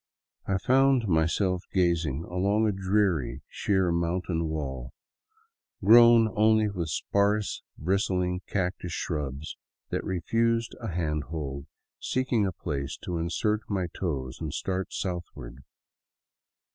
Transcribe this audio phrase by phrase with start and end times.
[0.47, 4.93] I found myself gazing along a dreary, sheer mountain wall,
[5.85, 9.57] grown only with sparse, bristling cactus shrubs
[9.91, 11.67] that refused a hand hold,
[11.99, 15.57] seek ing a place to insert my toes and start southward.